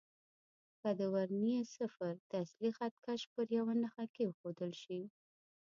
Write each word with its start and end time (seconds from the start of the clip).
که 0.81 0.89
د 0.99 1.01
ورنيې 1.13 1.59
صفر 1.75 2.13
د 2.29 2.31
اصلي 2.43 2.69
خط 2.77 2.93
کش 3.05 3.21
پر 3.33 3.45
یوه 3.57 3.73
نښه 3.81 4.05
کېښودل 4.15 4.71
شي. 4.83 5.01